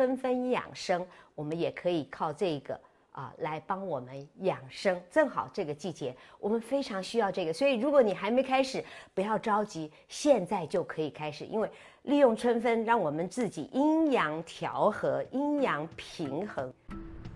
[0.00, 2.80] 春分养生，我们也可以靠这个
[3.12, 4.98] 啊来帮我们养生。
[5.10, 8.82] 正好这个季节，我们非常需要这个，所以如果你还没开始，
[9.12, 11.70] 不要着急，现在就可以开始，因为
[12.04, 16.72] 利用春分，让我们自己阴阳调和、阴阳平衡。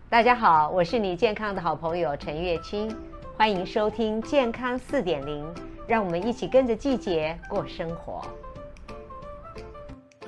[0.09, 2.91] 大家好，我是你健康的好朋友陈月清，
[3.37, 5.47] 欢迎收听健康四点零，
[5.87, 8.23] 让我们一起跟着季节过生活。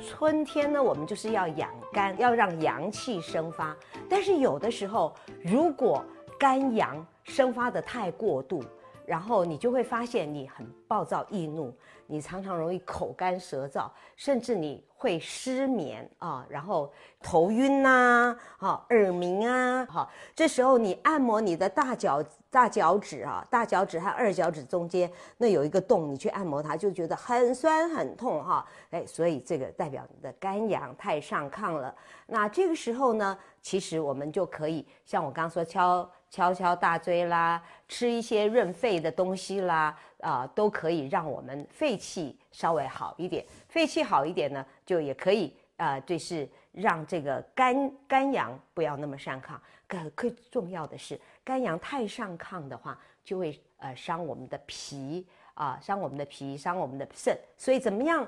[0.06, 3.76] 春天呢，我们就是要养肝，要让阳气生发。
[4.08, 6.04] 但是有的时候，如果
[6.38, 8.62] 肝阳生发的太过度，
[9.04, 22.22] 然后你就会发现你很暴躁易怒，你常常容易口干舌燥，甚至你会失眠啊，然后头晕呐，哈，耳鸣啊，哈，这时候你按摩你的大脚。
[22.56, 28.66] 大脚趾啊，大脚趾和二脚趾中间那有一个洞，你去按摩它，就觉得很酸很痛哈。
[28.88, 31.94] 哎，所以这个代表你的肝阳太上亢了。
[32.26, 43.44] 那这个时候呢，其实我们就可以像我刚说敲敲敲大椎啦，吃一些润肺的东西啦，啊、都可以让我们肺气稍微好一点。
[43.68, 49.48] 肺气好一点呢，就也可以啊、呃，就是让这个肝肝阳不要那么上亢。
[49.88, 51.20] 更更重要的是。
[51.46, 57.38] 肝阳太上亢的话，就会呃伤我们的脾啊，伤我们的脾，伤我们的肾。
[57.56, 58.26] 所以怎么样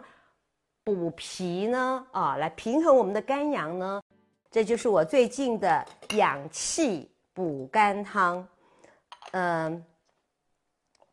[0.84, 2.06] 补脾呢？
[2.12, 4.00] 啊，来平衡我们的肝阳呢？
[4.52, 8.46] 这就是我最近的养气补肝汤。
[9.32, 9.84] 嗯，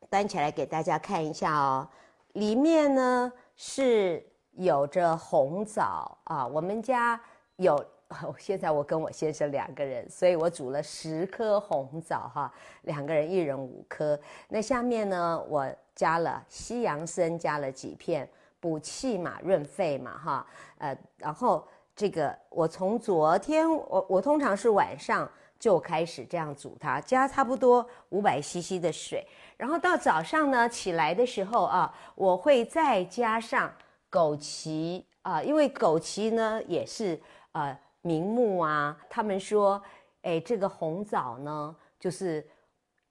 [0.07, 1.89] 端起来给大家看一下哦。
[2.33, 7.19] 里面呢是有着红枣啊，我们家
[7.55, 7.83] 有。
[8.37, 12.53] 现在我跟我先生两个人，所以我煮了十颗红枣哈，
[12.83, 14.17] 两个人一人五颗。
[14.47, 20.47] 那下面呢，我加了西洋参，加了几片补气嘛，润肺嘛哈。
[20.77, 29.25] 呃，然后这个我从昨天我我通常是晚上就开始这样煮它，加差不多五百 CC 的水，
[29.57, 33.73] 然后到早上呢起来的时候啊，我会再加上
[34.11, 37.19] 枸杞啊，因为枸杞呢也是
[37.53, 37.75] 呃。
[38.05, 39.81] 明目啊，他们说，
[40.21, 42.45] 哎，这个红枣呢，就是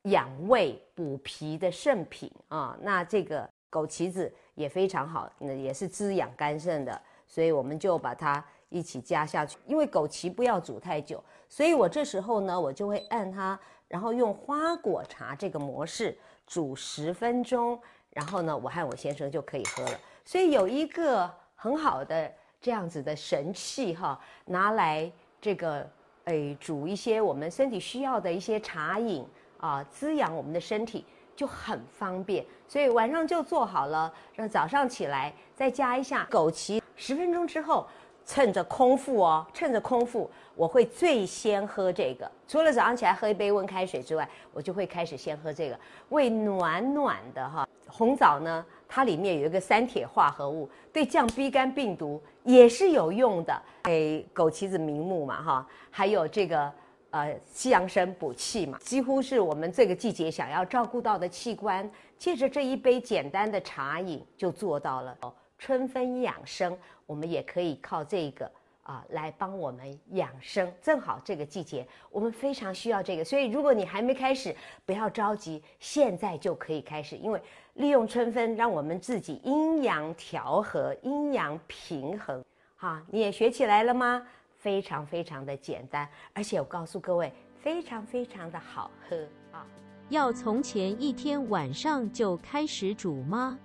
[0.02, 2.78] 养胃补脾的圣品啊。
[2.80, 9.58] 那这个枸杞子也非常好，那也是滋养肝肾的，所以我们就把它一起加下去。
[9.66, 16.16] 因为枸杞不要煮太久，所以我这时候呢，我就会按它，然后用花果茶这个模式
[16.46, 17.76] 煮十分钟，
[18.10, 20.00] 然后呢，我和我先生就可以喝了。
[20.24, 22.32] 所以有一个很好的。
[22.64, 25.86] 这样子的神器哈，拿来这个
[26.24, 29.22] 诶煮一些我们身体需要的一些茶饮
[29.58, 31.04] 啊，滋养我们的身体
[31.36, 32.42] 就很方便。
[32.66, 36.80] 所以晚上就做好了，让早上起来再加一下枸杞。
[36.96, 37.86] 十分钟之后，
[38.24, 42.32] 趁着空腹哦，趁着空腹，我会最先喝这个。
[42.48, 47.68] 除了早上起来喝一杯温开水之外，我就会开始先喝这个，胃暖暖的哈。
[47.86, 48.64] 红枣呢，
[48.94, 53.62] 它里面有一个三铁化合物，对降 B 肝病毒也是有用的。
[53.86, 56.72] 诶，枸杞子明目嘛，哈，还有这个
[57.10, 65.18] 呃西洋参补气嘛，几乎是我们这个季节想要照顾到的器官，借着这一杯简单的茶饮就做到了。
[65.58, 68.48] 春分养生，我们也可以靠这个。
[68.84, 74.54] 啊，来帮我们养生，正好这个季节我们非常需要这个，所以如果你还没开始，
[74.86, 77.40] 不要着急，现在就可以开始，因为
[77.74, 82.44] 利用春分，让我们自己阴阳调和、阴阳平衡。
[82.76, 84.26] 哈，你也学起来了吗？
[84.58, 89.16] 非常非常的简单，而且我告诉各位，非常非常的好喝
[89.52, 89.66] 啊！
[90.10, 93.58] 要从前一天晚上就开始煮吗？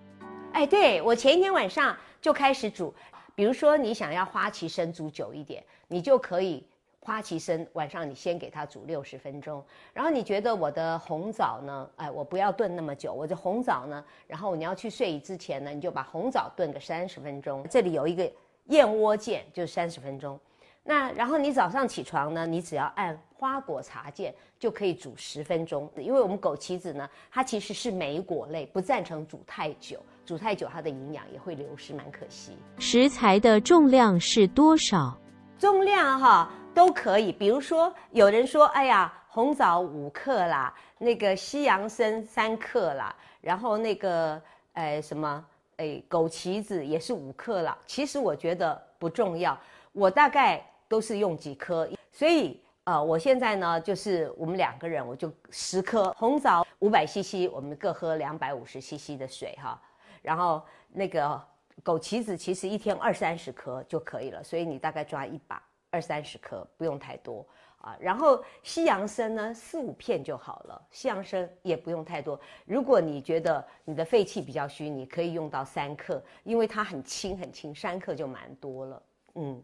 [0.53, 2.93] 哎，对，我前一天晚上就开始煮。
[3.39, 6.61] 比如说，你想要花旗参煮久一点，你就可以
[6.99, 9.63] 花旗参晚上你先给它煮六十分钟。
[9.93, 11.89] 然后你觉得我的红枣呢？
[11.95, 13.13] 哎，我不要炖那么久。
[13.13, 14.03] 我的红枣呢？
[14.27, 17.65] 然后你要去睡之前呢，你就把红枣炖个三十分钟。
[17.69, 18.29] 这里有一个
[18.65, 20.37] 燕窝键，就三十分钟。
[20.83, 25.89] 那然后你早上起床呢，你只要按花果茶键就可以煮十分钟。
[25.95, 29.99] 因为我们枸杞子呢，它其实是莓果类，不赞成煮太久。
[30.25, 32.57] 煮太久，它的营养也会流失，蛮可惜。
[32.77, 35.17] 食材的重量是多少？
[35.57, 37.31] 重量哈都可以。
[37.31, 44.41] 比如说，有人说，哎呀，红枣五克啦，那个西洋参三克啦，然后那个，
[44.73, 45.43] 呃什么，
[45.77, 47.77] 哎枸杞子也是五克啦。
[47.85, 49.59] 其实我觉得不重要，
[49.93, 59.79] 我大概都是用几颗，所以呃，我现在呢，就是我们两个人，我就十颗红枣五百 CC，我们各喝两百五十 CC 的水哈。
[60.23, 61.41] 然后那个
[61.83, 67.45] 枸杞子其实一天二三十颗就可以了，所以你大概抓一把二三十颗，不用太多
[67.77, 67.95] 啊。
[67.99, 70.81] 然后西洋参呢，四五片就好了。
[70.89, 72.39] 西洋参也不用太多。
[72.65, 79.03] 如果你觉得你的肺气比较虚，你可以用到三克，因为它很轻很轻，三克就蛮多了。
[79.35, 79.63] 嗯，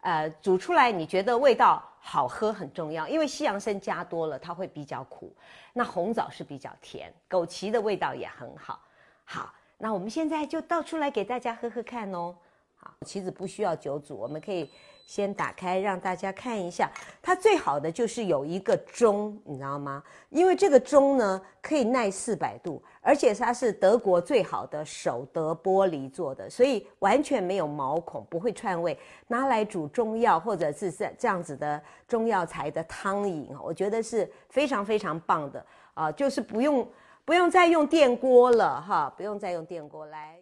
[0.00, 5.32] 呃，煮出来你觉得味道好喝很重要，因为西洋参加多了它会比较苦，
[5.72, 8.80] 那红枣是比较甜，枸杞的味道也很好。
[9.24, 12.34] 好，那我们现在就倒出来给大家喝喝看哦。
[12.82, 14.70] 好，其实不需要久煮，我们可以
[15.06, 16.90] 先打开让大家看一下。
[17.20, 20.02] 它最好的就是有一个钟，你知道吗？
[20.30, 28.98] 因为这个钟呢可以耐四百度，而且它是德国最好的手德玻璃做的，所以完全没有毛孔，不会串味。
[29.26, 36.10] 拿来煮中药或者是这这样子的中药材的汤饮，我觉得是非常非常棒的啊！
[36.10, 36.88] 就是不用
[37.26, 40.38] 不用再用电锅了哈，不用再用电锅来。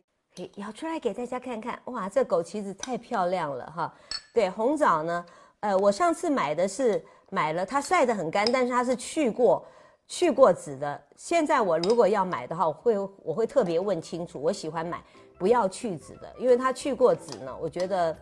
[0.56, 3.94] 舀出来给大家看看，哇，这枸杞子太漂亮了哈！
[4.32, 5.24] 对，红枣呢，
[5.60, 9.64] 呃，我上次买的是买了它晒得很干，但是它是去过
[10.06, 11.00] 去过籽的。
[11.16, 15.02] 现在我如果要买的话，我会我会特别问清楚，我喜欢买
[15.38, 18.16] 不要去籽的，因为它去过籽呢，我觉得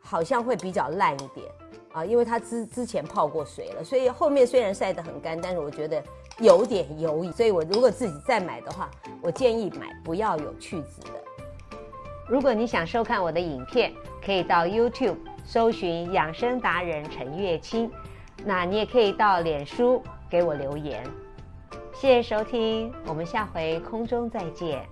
[0.00, 1.46] 好像会比较烂一点
[1.92, 6.02] 啊，因为它之之前泡过水了，所以后面虽然晒得很干，但是我觉得
[6.38, 8.90] 有点油，所以我如果自己再买的话，
[9.22, 11.22] 我建议买不要有去籽的。
[12.32, 13.92] 如果你想收看我的影片，
[14.24, 17.90] 可以到 YouTube 搜寻养生达人陈月清，
[18.42, 21.04] 那你也可以到脸书给我留言。
[21.92, 24.82] 谢谢收听，我们下回空中再见。